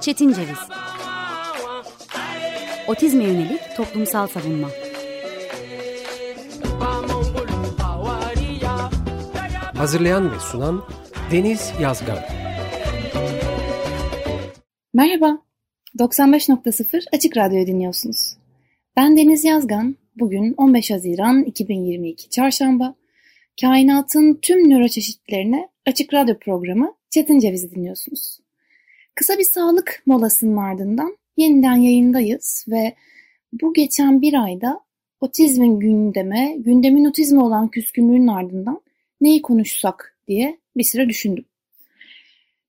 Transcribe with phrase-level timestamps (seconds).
[0.00, 0.58] Çetin Ceviz.
[2.88, 4.68] Otizme yönelik toplumsal savunma.
[9.76, 10.84] Hazırlayan ve sunan
[11.32, 12.18] Deniz Yazgan.
[14.94, 15.38] Merhaba,
[15.98, 18.36] 95.0 Açık Radyo dinliyorsunuz.
[18.96, 22.94] Ben Deniz Yazgan, bugün 15 Haziran 2022 Çarşamba.
[23.60, 28.38] Kainatın tüm nöroçeşitlerine Açık Radyo programı Çetin Ceviz'i dinliyorsunuz.
[29.14, 32.94] Kısa bir sağlık molasının ardından yeniden yayındayız ve
[33.52, 34.80] bu geçen bir ayda
[35.20, 38.80] otizmin gündeme, gündemin otizmi olan küskünlüğün ardından
[39.20, 41.44] neyi konuşsak diye bir süre düşündüm.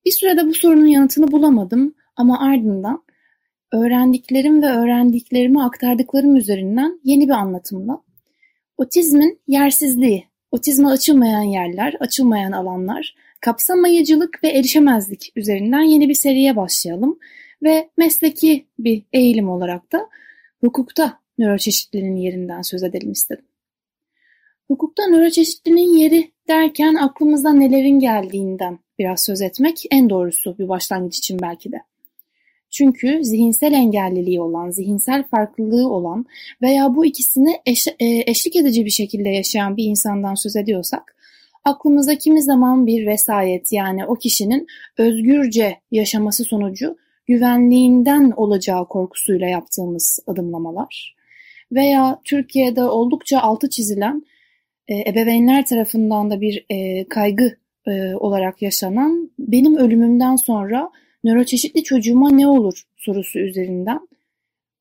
[0.05, 3.03] Bir sürede bu sorunun yanıtını bulamadım ama ardından
[3.71, 8.01] öğrendiklerim ve öğrendiklerimi aktardıklarım üzerinden yeni bir anlatımla
[8.77, 17.19] otizmin yersizliği, otizme açılmayan yerler, açılmayan alanlar, kapsamayıcılık ve erişemezlik üzerinden yeni bir seriye başlayalım
[17.63, 20.09] ve mesleki bir eğilim olarak da
[20.61, 23.45] hukukta nöroçeşitliliğin yerinden söz edelim istedim.
[24.67, 31.39] Hukukta nöroçeşitliliğin yeri derken aklımıza nelerin geldiğinden biraz söz etmek en doğrusu bir başlangıç için
[31.41, 31.81] belki de.
[32.69, 36.25] Çünkü zihinsel engelliliği olan, zihinsel farklılığı olan
[36.61, 41.15] veya bu ikisini eş, e, eşlik edici bir şekilde yaşayan bir insandan söz ediyorsak,
[41.63, 50.19] aklımıza kimi zaman bir vesayet yani o kişinin özgürce yaşaması sonucu güvenliğinden olacağı korkusuyla yaptığımız
[50.27, 51.15] adımlamalar
[51.71, 54.23] veya Türkiye'de oldukça altı çizilen
[54.87, 57.57] e, ebeveynler tarafından da bir e, kaygı
[57.87, 60.91] e, olarak yaşanan benim ölümümden sonra
[61.23, 64.07] nöroçeşitli çocuğuma ne olur sorusu üzerinden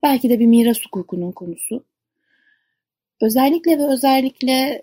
[0.02, 1.84] belki de bir miras hukukunun konusu.
[3.20, 4.82] Özellikle ve özellikle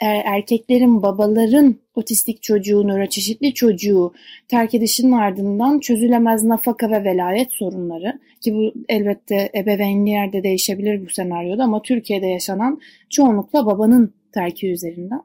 [0.00, 4.12] erkeklerin, babaların otistik çocuğu, nöroçeşitli çocuğu
[4.48, 11.64] terk edişinin ardından çözülemez nafaka ve velayet sorunları ki bu elbette ebeveynlerde değişebilir bu senaryoda
[11.64, 12.80] ama Türkiye'de yaşanan
[13.10, 15.20] çoğunlukla babanın terki üzerinden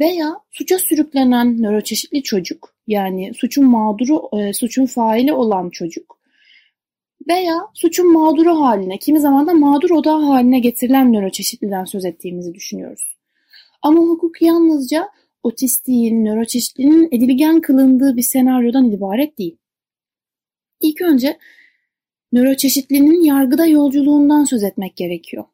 [0.00, 6.16] veya suça sürüklenen nöroçeşitli çocuk yani suçun mağduru, e, suçun faili olan çocuk
[7.28, 13.15] veya suçun mağduru haline, kimi zaman da mağdur odağı haline getirilen nöroçeşitliden söz ettiğimizi düşünüyoruz.
[13.82, 15.08] Ama hukuk yalnızca
[15.42, 19.56] otistiğin, nöroçeşitliliğin edilgen kılındığı bir senaryodan ibaret değil.
[20.80, 21.38] İlk önce
[22.32, 25.44] nöroçeşitliliğin yargıda yolculuğundan söz etmek gerekiyor.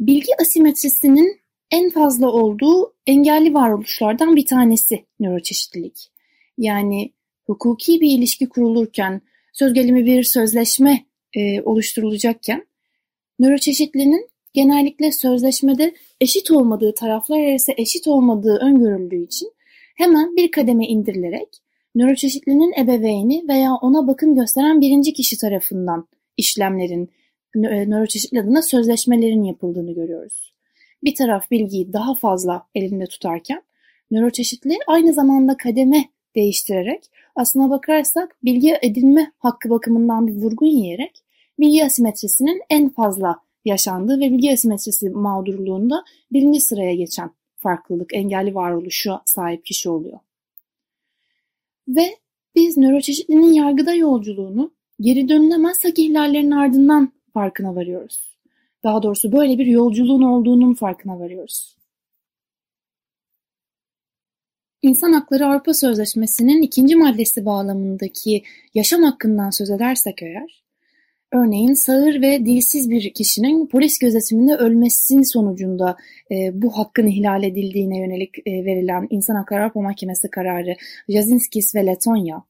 [0.00, 1.40] Bilgi asimetrisinin
[1.70, 6.10] en fazla olduğu engelli varoluşlardan bir tanesi nöroçeşitlilik.
[6.58, 7.12] Yani
[7.46, 9.22] hukuki bir ilişki kurulurken,
[9.52, 12.66] söz gelimi bir sözleşme e, oluşturulacakken,
[13.38, 19.52] nöroçeşitliliğinin genellikle sözleşmede eşit olmadığı taraflar arası eşit olmadığı öngörüldüğü için
[19.96, 21.48] hemen bir kademe indirilerek
[21.94, 27.10] nöroçeşitliliğinin ebeveyni veya ona bakım gösteren birinci kişi tarafından işlemlerin,
[27.54, 30.54] nöroçeşitli adına sözleşmelerin yapıldığını görüyoruz.
[31.04, 33.62] Bir taraf bilgiyi daha fazla elinde tutarken
[34.10, 36.04] nöroçeşitli aynı zamanda kademe
[36.36, 37.04] değiştirerek
[37.36, 41.24] aslına bakarsak bilgi edinme hakkı bakımından bir vurgun yiyerek
[41.58, 49.20] bilgi asimetrisinin en fazla yaşandığı ve bilgi asimetrisi mağdurluğunda birinci sıraya geçen farklılık, engelli varoluşu
[49.26, 50.18] sahip kişi oluyor.
[51.88, 52.16] Ve
[52.54, 58.30] biz nöroçeşitliliğin yargıda yolculuğunu geri dönülemez hak ihlallerinin ardından farkına varıyoruz.
[58.84, 61.76] Daha doğrusu böyle bir yolculuğun olduğunun farkına varıyoruz.
[64.82, 68.42] İnsan Hakları Avrupa Sözleşmesi'nin ikinci maddesi bağlamındaki
[68.74, 70.64] yaşam hakkından söz edersek eğer,
[71.32, 75.96] örneğin sağır ve dilsiz bir kişinin polis gözetiminde ölmesinin sonucunda
[76.30, 80.74] e, bu hakkın ihlal edildiğine yönelik e, verilen İnsan Hakları Avrupa Mahkemesi kararı
[81.08, 82.42] Jazinskis ve Letonya,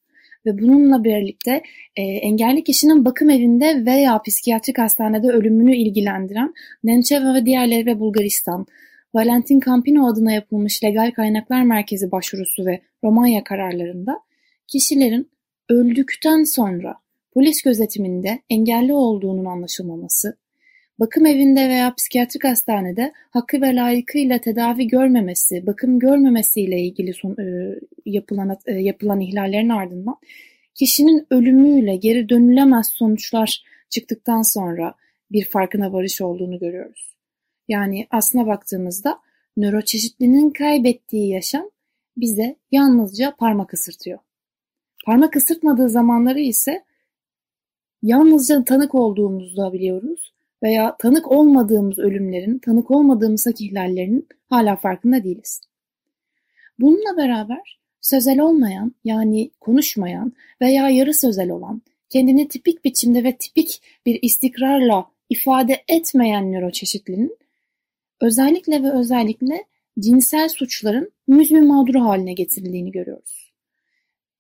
[0.47, 1.63] ve bununla birlikte
[1.97, 6.55] e, engelli kişinin bakım evinde veya psikiyatrik hastanede ölümünü ilgilendiren
[6.85, 8.67] Nençeva ve diğerleri ve Bulgaristan,
[9.15, 14.21] Valentin Campino adına yapılmış Legal Kaynaklar Merkezi başvurusu ve Romanya kararlarında
[14.67, 15.31] kişilerin
[15.69, 16.95] öldükten sonra
[17.33, 20.37] polis gözetiminde engelli olduğunun anlaşılmaması,
[21.01, 27.75] bakım evinde veya psikiyatrik hastanede hakkı ve layıkıyla tedavi görmemesi, bakım görmemesiyle ilgili son, e,
[28.07, 30.17] yapılan, e, yapılan ihlallerin ardından
[30.75, 34.95] kişinin ölümüyle geri dönülemez sonuçlar çıktıktan sonra
[35.33, 37.17] bir farkına varış olduğunu görüyoruz.
[37.69, 39.19] Yani aslına baktığımızda
[39.57, 41.71] nöroçeşitliliğinin kaybettiği yaşam
[42.17, 44.19] bize yalnızca parmak ısırtıyor.
[45.07, 46.85] Parmak ısırtmadığı zamanları ise
[48.03, 50.33] yalnızca tanık olduğumuzda biliyoruz
[50.63, 55.61] veya tanık olmadığımız ölümlerin, tanık olmadığımız hak ihlallerinin hala farkında değiliz.
[56.79, 63.83] Bununla beraber sözel olmayan yani konuşmayan veya yarı sözel olan, kendini tipik biçimde ve tipik
[64.07, 67.39] bir istikrarla ifade etmeyen nöroçeşitlinin
[68.21, 69.65] özellikle ve özellikle
[69.99, 73.53] cinsel suçların müzmin mağduru haline getirildiğini görüyoruz.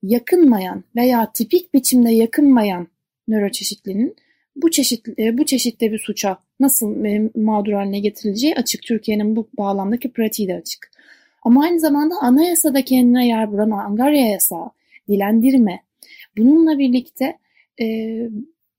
[0.02, 2.88] Yakınmayan veya tipik biçimde yakınmayan
[3.30, 4.16] nöroçeşitlinin
[4.56, 8.82] bu çeşit e, bu çeşitte bir suça nasıl e, mağdur haline getirileceği açık.
[8.82, 10.90] Türkiye'nin bu bağlamdaki pratiği de açık.
[11.42, 14.70] Ama aynı zamanda anayasada kendine yer bulan Angarya yasağı,
[15.08, 15.82] dilendirme,
[16.38, 17.38] bununla birlikte
[17.80, 18.16] e,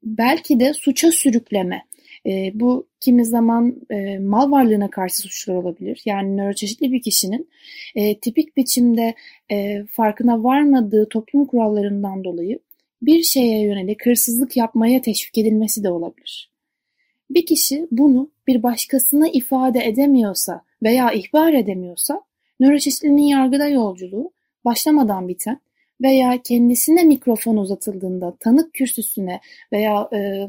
[0.04, 1.82] belki de suça sürükleme,
[2.26, 6.02] e, bu kimi zaman e, mal varlığına karşı suçlar olabilir.
[6.06, 7.50] Yani nöroçeşitli bir kişinin
[7.96, 9.16] e, tipik biçimde
[9.52, 12.60] e, farkına varmadığı toplum kurallarından dolayı
[13.02, 16.52] bir şeye yönelik hırsızlık yapmaya teşvik edilmesi de olabilir.
[17.30, 22.22] Bir kişi bunu bir başkasına ifade edemiyorsa veya ihbar edemiyorsa
[22.60, 24.32] nöroçeşitliliğin yargıda yolculuğu
[24.66, 25.60] başlamadan biten
[26.02, 29.40] veya kendisine mikrofon uzatıldığında tanık kürsüsüne
[29.74, 30.48] veya e,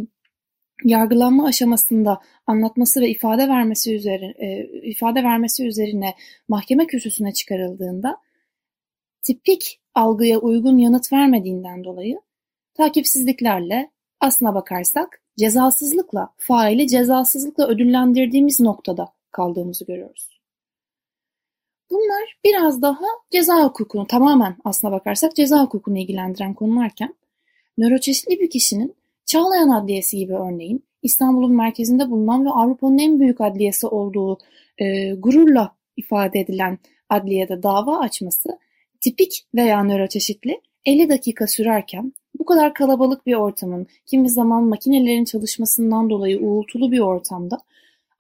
[0.85, 6.15] yargılanma aşamasında anlatması ve ifade vermesi üzerine e, ifade vermesi üzerine
[6.49, 8.17] mahkeme kürsüsüne çıkarıldığında
[9.23, 12.21] tipik algıya uygun yanıt vermediğinden dolayı
[12.75, 13.91] takipsizliklerle
[14.21, 20.41] aslına bakarsak cezasızlıkla faili cezasızlıkla ödüllendirdiğimiz noktada kaldığımızı görüyoruz.
[21.91, 27.15] Bunlar biraz daha ceza hukukunu tamamen aslına bakarsak ceza hukukunu ilgilendiren konularken
[27.79, 28.95] nöroçeşitli bir kişinin
[29.27, 34.39] Çağlayan Adliyesi gibi örneğin İstanbul'un merkezinde bulunan ve Avrupa'nın en büyük adliyesi olduğu
[34.79, 36.79] e, gururla ifade edilen
[37.09, 38.59] adliyede dava açması
[39.01, 46.11] tipik veya nöroçeşitli 50 dakika sürerken bu kadar kalabalık bir ortamın, kimi zaman makinelerin çalışmasından
[46.11, 47.59] dolayı uğultulu bir ortamda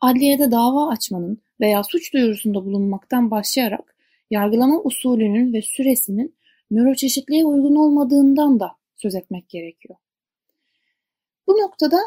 [0.00, 3.94] adliyede dava açmanın veya suç duyurusunda bulunmaktan başlayarak
[4.30, 6.34] yargılama usulünün ve süresinin
[6.70, 9.98] nöroçeşitliğe uygun olmadığından da söz etmek gerekiyor.
[11.46, 11.98] Bu noktada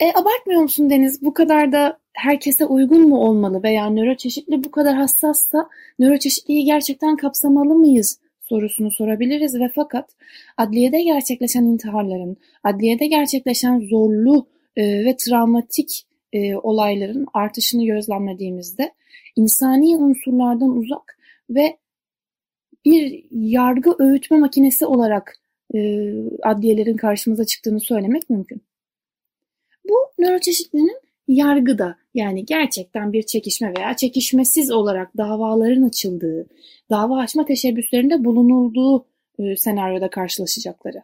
[0.00, 1.22] e, abartmıyor musun Deniz?
[1.22, 5.68] Bu kadar da herkese uygun mu olmalı veya nöroçeşitli bu kadar hassassa
[5.98, 8.21] nöroçeşitliği gerçekten kapsamalı mıyız
[8.52, 10.10] sorusunu sorabiliriz ve fakat
[10.56, 14.46] adliyede gerçekleşen intiharların, adliyede gerçekleşen zorlu
[14.76, 18.92] e, ve travmatik e, olayların artışını gözlemlediğimizde
[19.36, 21.18] insani unsurlardan uzak
[21.50, 21.76] ve
[22.84, 25.36] bir yargı öğütme makinesi olarak
[25.74, 25.78] e,
[26.42, 28.62] adliyelerin karşımıza çıktığını söylemek mümkün.
[29.88, 36.46] Bu nöroçeşitliliğinin yargıda yani gerçekten bir çekişme veya çekişmesiz olarak davaların açıldığı,
[36.90, 39.06] dava açma teşebbüslerinde bulunulduğu
[39.38, 41.02] e, senaryoda karşılaşacakları.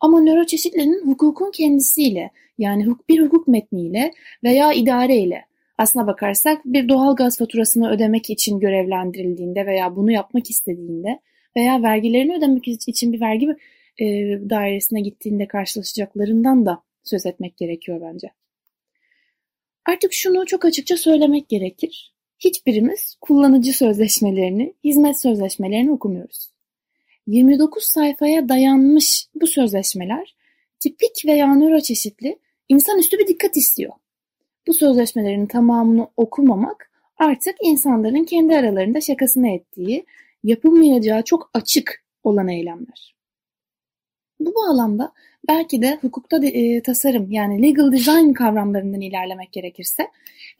[0.00, 4.12] Ama nöroçeşitliliğinin hukukun kendisiyle yani bir hukuk metniyle
[4.44, 5.44] veya idareyle
[5.78, 11.20] aslına bakarsak bir doğal gaz faturasını ödemek için görevlendirildiğinde veya bunu yapmak istediğinde
[11.56, 13.46] veya vergilerini ödemek için bir vergi
[13.98, 14.06] e,
[14.50, 18.30] dairesine gittiğinde karşılaşacaklarından da söz etmek gerekiyor bence.
[19.86, 22.14] Artık şunu çok açıkça söylemek gerekir.
[22.38, 26.54] Hiçbirimiz kullanıcı sözleşmelerini, hizmet sözleşmelerini okumuyoruz.
[27.26, 30.36] 29 sayfaya dayanmış bu sözleşmeler
[30.80, 32.38] tipik veya nöroçeşitli
[32.68, 33.92] insanüstü bir dikkat istiyor.
[34.66, 40.06] Bu sözleşmelerin tamamını okumamak artık insanların kendi aralarında şakasını ettiği,
[40.44, 43.14] yapılmayacağı çok açık olan eylemler.
[44.40, 45.12] Bu bağlamda
[45.48, 50.10] belki de hukukta e, tasarım yani legal design kavramlarından ilerlemek gerekirse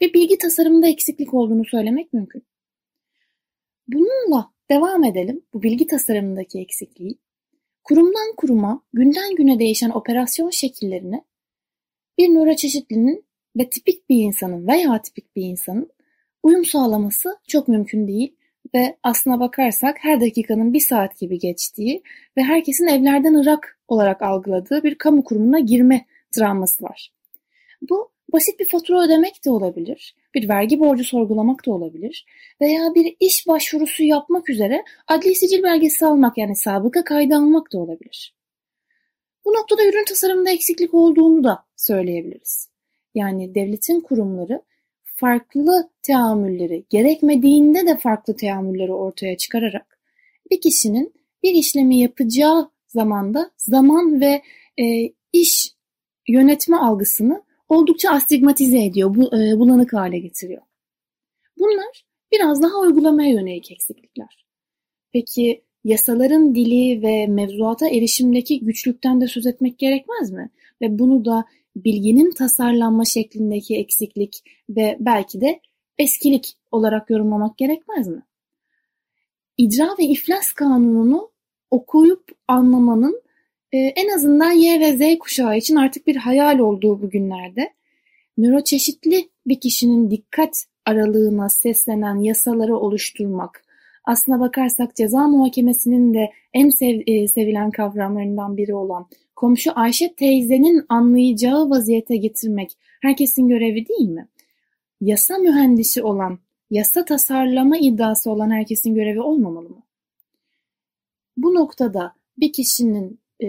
[0.01, 2.43] bir bilgi tasarımında eksiklik olduğunu söylemek mümkün.
[3.87, 7.17] Bununla devam edelim bu bilgi tasarımındaki eksikliği.
[7.83, 11.23] Kurumdan kuruma, günden güne değişen operasyon şekillerini
[12.17, 13.25] bir nöroçeşitlinin
[13.57, 15.91] ve tipik bir insanın veya tipik bir insanın
[16.43, 18.35] uyum sağlaması çok mümkün değil
[18.75, 22.03] ve aslına bakarsak her dakikanın bir saat gibi geçtiği
[22.37, 27.11] ve herkesin evlerden ırak olarak algıladığı bir kamu kurumuna girme travması var.
[27.89, 32.25] Bu basit bir fatura ödemek de olabilir, bir vergi borcu sorgulamak da olabilir
[32.61, 37.79] veya bir iş başvurusu yapmak üzere adli sicil belgesi almak yani sabıka kaydı almak da
[37.79, 38.35] olabilir.
[39.45, 42.69] Bu noktada ürün tasarımında eksiklik olduğunu da söyleyebiliriz.
[43.15, 44.61] Yani devletin kurumları
[45.15, 49.99] farklı teamülleri, gerekmediğinde de farklı teamülleri ortaya çıkararak
[50.51, 54.41] bir kişinin bir işlemi yapacağı zamanda zaman ve
[54.79, 55.75] e, iş
[56.27, 60.61] yönetme algısını oldukça astigmatize ediyor, bu, e, bulanık hale getiriyor.
[61.59, 64.45] Bunlar biraz daha uygulamaya yönelik eksiklikler.
[65.13, 70.49] Peki yasaların dili ve mevzuata erişimdeki güçlükten de söz etmek gerekmez mi?
[70.81, 71.45] Ve bunu da
[71.75, 75.59] bilginin tasarlanma şeklindeki eksiklik ve belki de
[75.97, 78.23] eskilik olarak yorumlamak gerekmez mi?
[79.57, 81.31] icra ve iflas kanununu
[81.71, 83.21] okuyup anlamanın
[83.71, 87.73] e, en azından Y ve Z kuşağı için artık bir hayal olduğu bugünlerde
[88.37, 93.64] nöroçeşitli bir kişinin dikkat aralığına seslenen yasaları oluşturmak,
[94.05, 100.85] aslına bakarsak ceza muhakemesinin de en sev, e, sevilen kavramlarından biri olan komşu Ayşe teyzenin
[100.89, 104.27] anlayacağı vaziyete getirmek herkesin görevi değil mi?
[105.01, 109.83] Yasa mühendisi olan, yasa tasarlama iddiası olan herkesin görevi olmamalı mı?
[111.37, 113.47] Bu noktada bir kişinin e,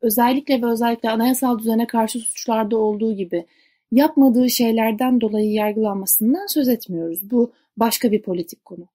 [0.00, 3.46] özellikle ve özellikle anayasal düzene karşı suçlarda olduğu gibi
[3.92, 7.30] yapmadığı şeylerden dolayı yargılanmasından söz etmiyoruz.
[7.30, 8.88] Bu başka bir politik konu.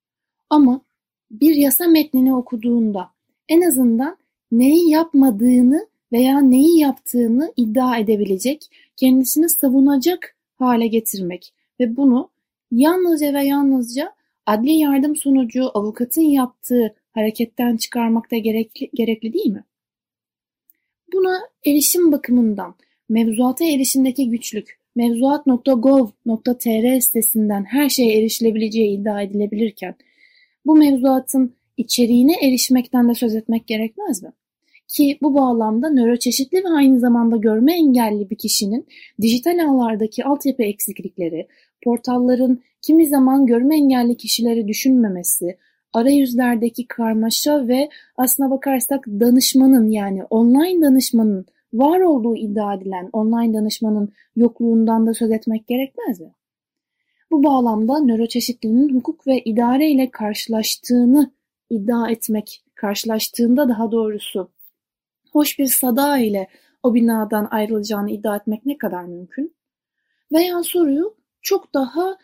[0.49, 0.81] Ama
[1.31, 3.09] bir yasa metnini okuduğunda
[3.49, 4.17] en azından
[4.51, 12.29] neyi yapmadığını veya neyi yaptığını iddia edebilecek, kendisini savunacak hale getirmek ve bunu
[12.71, 14.13] yalnızca ve yalnızca
[14.45, 19.63] adli yardım sonucu avukatın yaptığı hareketten çıkarmak da gerekli, gerekli değil mi?
[21.13, 22.75] Buna erişim bakımından
[23.09, 29.95] mevzuata erişimdeki güçlük, mevzuat.gov.tr sitesinden her şeye erişilebileceği iddia edilebilirken
[30.65, 34.31] bu mevzuatın içeriğine erişmekten de söz etmek gerekmez mi?
[34.87, 38.87] Ki bu bağlamda nöroçeşitli ve aynı zamanda görme engelli bir kişinin
[39.21, 41.47] dijital ağlardaki altyapı eksiklikleri,
[41.83, 45.57] portalların kimi zaman görme engelli kişileri düşünmemesi,
[45.93, 54.13] arayüzlerdeki karmaşa ve aslına bakarsak danışmanın yani online danışmanın var olduğu iddia edilen online danışmanın
[54.35, 56.33] yokluğundan da söz etmek gerekmez mi?
[57.31, 61.31] Bu bağlamda nöroçeşitliliğin hukuk ve idare ile karşılaştığını
[61.69, 64.51] iddia etmek, karşılaştığında daha doğrusu
[65.31, 66.47] hoş bir sada ile
[66.83, 69.55] o binadan ayrılacağını iddia etmek ne kadar mümkün?
[70.31, 72.17] Veya soruyu çok daha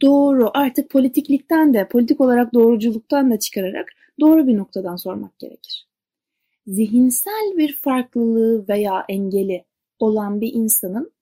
[0.00, 3.88] doğru, artık politiklikten de, politik olarak doğruculuktan da çıkararak
[4.20, 5.88] doğru bir noktadan sormak gerekir.
[6.66, 9.64] Zihinsel bir farklılığı veya engeli
[9.98, 11.12] olan bir insanın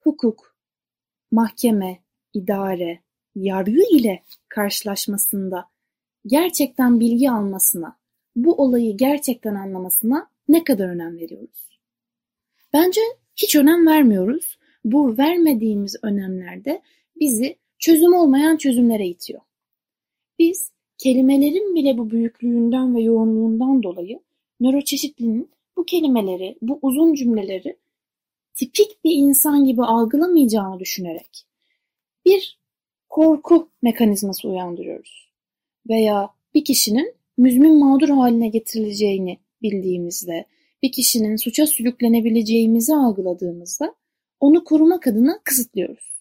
[0.00, 0.56] hukuk,
[1.30, 1.98] mahkeme,
[2.34, 3.00] idare,
[3.34, 5.64] yargı ile karşılaşmasında
[6.26, 7.96] gerçekten bilgi almasına,
[8.36, 11.68] bu olayı gerçekten anlamasına ne kadar önem veriyoruz?
[12.72, 13.00] Bence
[13.36, 14.58] hiç önem vermiyoruz.
[14.84, 16.82] Bu vermediğimiz önemlerde
[17.20, 19.40] bizi çözüm olmayan çözümlere itiyor.
[20.38, 24.20] Biz kelimelerin bile bu büyüklüğünden ve yoğunluğundan dolayı
[24.60, 27.76] nöroçeşitlinin bu kelimeleri, bu uzun cümleleri
[28.54, 31.49] tipik bir insan gibi algılamayacağını düşünerek
[32.26, 32.58] bir
[33.08, 35.30] korku mekanizması uyandırıyoruz.
[35.88, 40.46] Veya bir kişinin müzmin mağdur haline getirileceğini bildiğimizde,
[40.82, 43.94] bir kişinin suça sürüklenebileceğimizi algıladığımızda
[44.40, 46.20] onu korumak adına kısıtlıyoruz.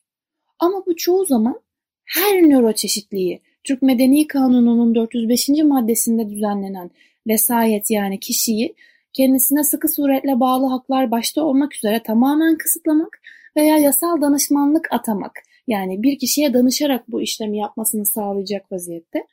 [0.60, 1.62] Ama bu çoğu zaman
[2.06, 5.50] her nöroçeşitliği, Türk Medeni Kanunu'nun 405.
[5.50, 6.92] maddesinde düzenlenen
[7.28, 8.76] vesayet yani kişiyi
[9.14, 13.22] kendisine sıkı suretle bağlı haklar başta olmak üzere tamamen kısıtlamak
[13.56, 19.28] veya yasal danışmanlık atamak yani bir kişiye danışarak bu işlemi yapmasını sağlayacak vaziyette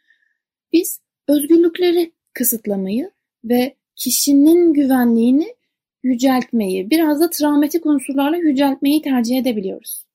[0.72, 3.10] biz özgürlükleri kısıtlamayı
[3.44, 5.54] ve kişinin güvenliğini
[6.02, 10.06] yüceltmeyi, biraz da travmatik unsurlarla yüceltmeyi tercih edebiliyoruz.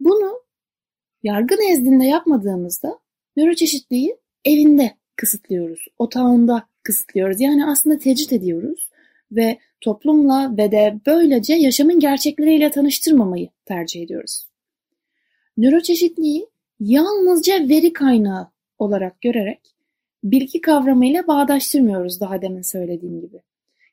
[0.00, 0.40] Bunu
[1.22, 2.98] yargı nezdinde yapmadığımızda
[3.36, 7.40] nöroçeşitliği evinde kısıtlıyoruz, otağında kısıtlıyoruz.
[7.40, 8.90] Yani aslında tecrit ediyoruz
[9.32, 14.47] ve toplumla ve de böylece yaşamın gerçekleriyle tanıştırmamayı tercih ediyoruz.
[15.58, 16.46] Nöroçeşitliği
[16.80, 18.48] yalnızca veri kaynağı
[18.78, 19.60] olarak görerek
[20.24, 23.36] bilgi kavramıyla bağdaştırmıyoruz daha demin söylediğim gibi.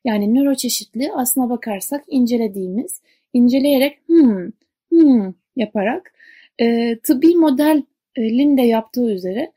[0.04, 3.00] Yani nöroçeşitli aslına bakarsak incelediğimiz,
[3.32, 4.50] inceleyerek hmm,
[4.90, 6.12] hmm yaparak
[6.58, 9.52] e, tıbbi modelin de yaptığı üzere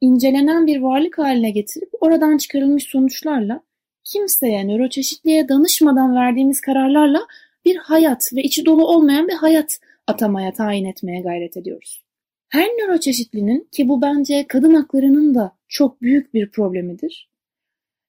[0.00, 3.60] incelenen bir varlık haline getirip oradan çıkarılmış sonuçlarla
[4.04, 7.20] kimseye nöroçeşitliğe danışmadan verdiğimiz kararlarla
[7.64, 12.02] bir hayat ve içi dolu olmayan bir hayat atamaya, tayin etmeye gayret ediyoruz.
[12.48, 17.30] Her nöroçeşitlinin ki bu bence kadın haklarının da çok büyük bir problemidir.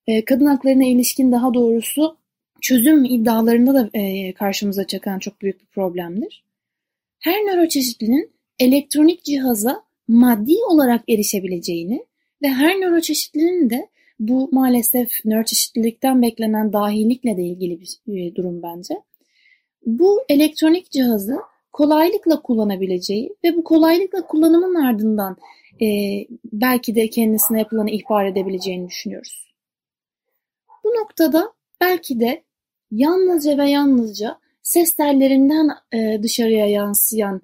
[0.08, 2.17] E, kadın haklarına ilişkin daha doğrusu
[2.62, 6.43] çözüm iddialarında da e, karşımıza çıkan çok büyük bir problemdir.
[7.20, 12.05] Her nöroçeşitlinin elektronik cihaza maddi olarak erişebileceğini
[12.41, 13.88] ve her nöroçeşitlinin de
[14.20, 18.93] bu maalesef nöroçeşitlilikten beklenen dahilikle de ilgili bir durum bence.
[19.86, 21.38] Bu elektronik cihazı
[21.73, 25.37] kolaylıkla kullanabileceği ve bu kolaylıkla kullanımın ardından
[25.81, 25.87] e,
[26.53, 29.53] belki de kendisine yapılanı ihbar edebileceğini düşünüyoruz.
[30.83, 32.43] Bu noktada belki de
[32.91, 37.41] yalnızca ve yalnızca ses tellerinden e, dışarıya yansıyan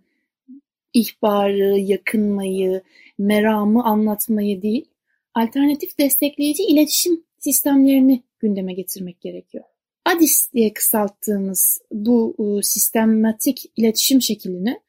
[0.94, 2.82] ihbarı, yakınmayı,
[3.18, 4.86] meramı anlatmayı değil,
[5.34, 9.64] alternatif destekleyici iletişim sistemlerini gündeme getirmek gerekiyor.
[10.08, 14.80] ADIS diye kısalttığımız bu e, sistematik iletişim şeklini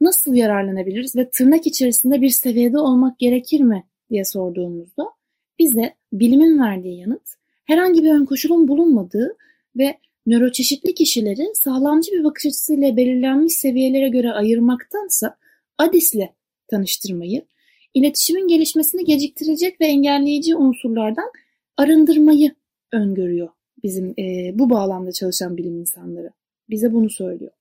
[0.00, 5.04] nasıl yararlanabiliriz ve tırnak içerisinde bir seviyede olmak gerekir mi diye sorduğumuzda
[5.58, 7.22] bize bilimin verdiği yanıt
[7.64, 9.36] herhangi bir ön koşulun bulunmadığı
[9.76, 15.36] ve nöroçeşitli kişileri sağlamcı bir bakış açısıyla belirlenmiş seviyelere göre ayırmaktansa
[15.78, 16.28] ADIS'le
[16.70, 17.42] tanıştırmayı,
[17.94, 21.30] iletişimin gelişmesini geciktirecek ve engelleyici unsurlardan
[21.76, 22.54] arındırmayı
[22.92, 23.48] öngörüyor
[23.82, 26.30] bizim e, bu bağlamda çalışan bilim insanları.
[26.70, 27.52] Bize bunu söylüyor.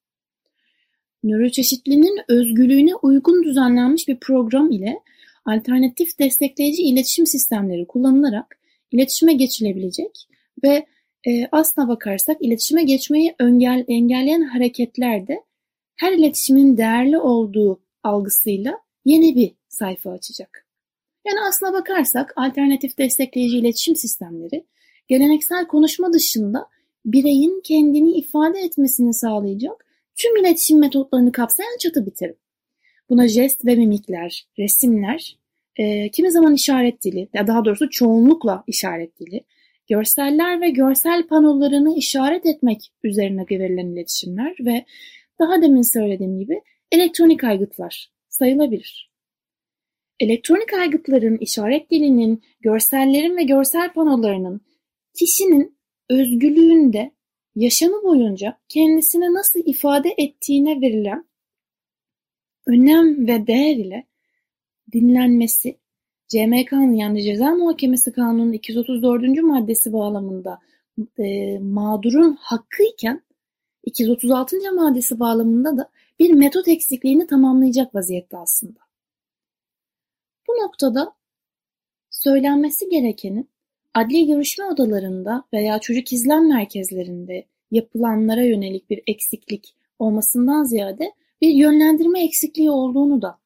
[1.24, 5.00] Nöroçeşitliliğinin özgürlüğüne uygun düzenlenmiş bir program ile
[5.46, 8.60] alternatif destekleyici iletişim sistemleri kullanılarak
[8.92, 10.28] iletişime geçilebilecek
[10.63, 10.86] ve
[11.28, 15.44] e, aslına bakarsak iletişime geçmeyi engel, engelleyen hareketlerde
[15.96, 18.74] her iletişimin değerli olduğu algısıyla
[19.06, 20.68] yeni bir sayfa açacak.
[21.28, 24.66] Yani aslına bakarsak alternatif destekleyici iletişim sistemleri
[25.08, 26.67] geleneksel konuşma dışında
[27.05, 32.36] bireyin kendini ifade etmesini sağlayacak tüm iletişim metotlarını kapsayan çatı bitirim.
[33.10, 35.38] Buna jest ve mimikler, resimler,
[35.75, 39.43] e, kimi zaman işaret dili, ya daha doğrusu çoğunlukla işaret dili,
[39.89, 44.86] görseller ve görsel panolarını işaret etmek üzerine verilen iletişimler ve
[45.39, 49.12] daha demin söylediğim gibi elektronik aygıtlar sayılabilir.
[50.20, 54.62] Elektronik aygıtların, işaret dilinin, görsellerin ve görsel panolarının
[55.13, 55.77] kişinin
[56.10, 57.12] özgürlüğünde
[57.56, 61.25] yaşamı boyunca kendisini nasıl ifade ettiğine verilen
[62.68, 64.08] önem ve değer ile
[64.94, 65.77] dinlenmesi
[66.27, 69.41] CMK'nın yani Ceza Muhakemesi Kanunu'nun 234.
[69.41, 70.60] maddesi bağlamında
[71.20, 73.22] e, mağdurun hakkı iken
[73.84, 74.56] 236.
[74.75, 75.89] maddesi bağlamında da
[76.20, 78.80] bir metot eksikliğini tamamlayacak vaziyette aslında.
[80.48, 81.15] Bu noktada
[82.10, 83.50] söylenmesi gerekenin
[83.93, 92.24] adli görüşme odalarında veya çocuk izlem merkezlerinde yapılanlara yönelik bir eksiklik olmasından ziyade bir yönlendirme
[92.24, 93.39] eksikliği olduğunu da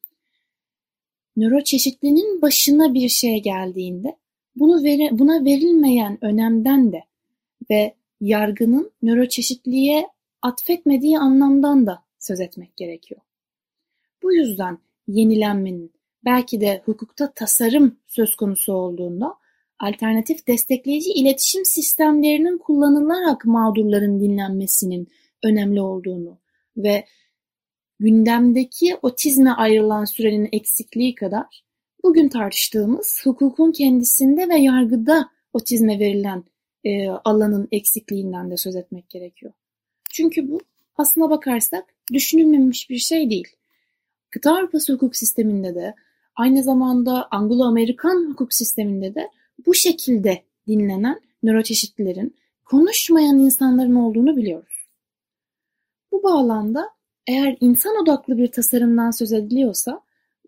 [1.38, 4.15] nöroçeşitliliğinin başına bir şey geldiğinde
[4.56, 7.04] bunu veri, buna verilmeyen önemden de
[7.70, 10.08] ve yargının nöroçeşitliğe
[10.41, 13.22] atfetmediği anlamdan da söz etmek gerekiyor.
[14.24, 15.93] Bu yüzden yenilenmenin
[16.26, 19.36] belki de hukukta tasarım söz konusu olduğunda
[19.80, 25.08] alternatif destekleyici iletişim sistemlerinin kullanılarak mağdurların dinlenmesinin
[25.44, 26.40] önemli olduğunu
[26.78, 27.06] ve
[28.00, 31.64] gündemdeki otizme ayrılan sürenin eksikliği kadar
[32.04, 36.44] bugün tartıştığımız hukukun kendisinde ve yargıda otizme verilen
[36.84, 39.54] e, alanın eksikliğinden de söz etmek gerekiyor.
[40.12, 40.60] Çünkü bu
[40.98, 43.48] aslına bakarsak düşünülmemiş bir şey değil.
[44.30, 45.96] Kıta Avrupası hukuk sisteminde de
[46.36, 49.30] aynı zamanda Anglo-Amerikan hukuk sisteminde de
[49.65, 54.88] bu şekilde dinlenen nöroçeşitlilerin konuşmayan insanların olduğunu biliyoruz.
[56.12, 56.89] Bu bağlamda
[57.28, 60.02] eğer insan odaklı bir tasarımdan söz ediliyorsa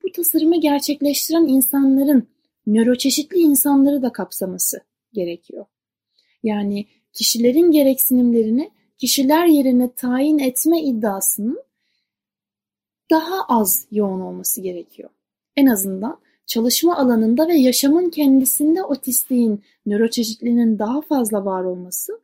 [0.04, 2.28] bu tasarımı gerçekleştiren insanların
[2.68, 4.82] nöroçeşitli insanları da kapsaması
[5.14, 5.66] gerekiyor.
[6.44, 11.64] Yani kişilerin gereksinimlerini kişiler yerine tayin etme iddiasının
[13.12, 15.10] daha az yoğun olması gerekiyor.
[15.56, 22.20] En azından çalışma alanında ve yaşamın kendisinde otistliğin, nöroçeşitliliğinin daha fazla var olması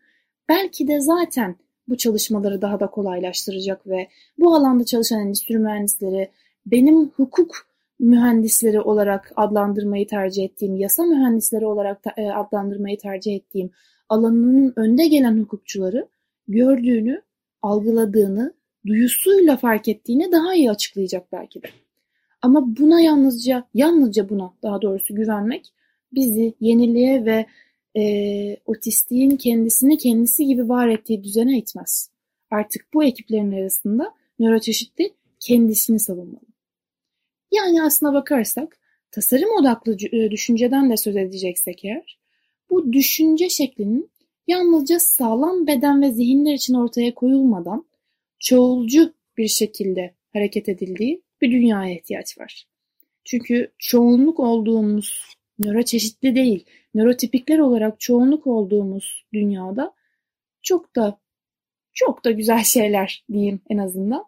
[0.50, 1.56] belki de zaten
[1.88, 4.08] bu çalışmaları daha da kolaylaştıracak ve
[4.38, 6.30] bu alanda çalışan endüstri mühendisleri
[6.66, 7.68] benim hukuk
[8.00, 13.72] mühendisleri olarak adlandırmayı tercih ettiğim, yasa mühendisleri olarak e, adlandırmayı tercih ettiğim
[14.10, 16.08] alanının önde gelen hukukçuları
[16.48, 17.22] gördüğünü,
[17.62, 18.54] algıladığını,
[18.88, 21.68] duyusuyla fark ettiğini daha iyi açıklayacak belki de.
[22.44, 25.74] Ama buna yalnızca, yalnızca buna daha doğrusu güvenmek
[26.14, 27.46] bizi yeniliğe ve
[27.98, 28.04] e,
[28.66, 32.10] otistiğin kendisini kendisi gibi var ettiği düzene itmez.
[32.52, 36.46] Artık bu ekiplerin arasında nöroçeşitli kendisini savunmalı.
[37.52, 38.78] Yani aslına bakarsak
[39.12, 40.00] tasarım odaklı
[40.32, 42.20] düşünceden de söz edeceksek eğer,
[42.70, 44.10] bu düşünce şeklinin
[44.48, 47.86] yalnızca sağlam beden ve zihinler için ortaya koyulmadan
[48.40, 52.66] çoğulcu bir şekilde hareket edildiği bir dünyaya ihtiyaç var.
[53.26, 59.94] Çünkü çoğunluk olduğumuz nöroçeşitli değil, nörotipikler olarak çoğunluk olduğumuz dünyada
[60.62, 61.20] çok da
[61.94, 64.26] çok da güzel şeyler diyeyim en azından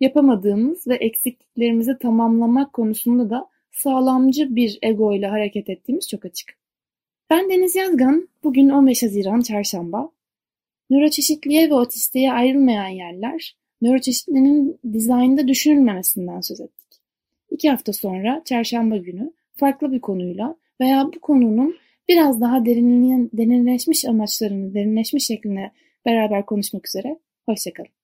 [0.00, 6.60] yapamadığımız ve eksikliklerimizi tamamlamak konusunda da sağlamcı bir ego ile hareket ettiğimiz çok açık.
[7.30, 10.10] Ben Deniz Yazgan, bugün 15 Haziran Çarşamba.
[10.90, 17.00] Nöroçeşitliğe ve otistiğe ayrılmayan yerler, nöroçeşitliliğinin dizaynda düşünülmemesinden söz ettik.
[17.50, 21.76] İki hafta sonra Çarşamba günü farklı bir konuyla veya bu konunun
[22.08, 25.72] biraz daha derinleşmiş amaçlarını, derinleşmiş şekline
[26.06, 27.18] beraber konuşmak üzere.
[27.46, 27.99] Hoşçakalın.